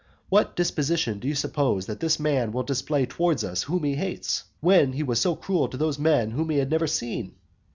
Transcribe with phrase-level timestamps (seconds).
[0.29, 4.45] What disposition do you suppose that this man will display towards us whom he hates,
[4.59, 7.35] when he was so cruel to those men whom he had never seen?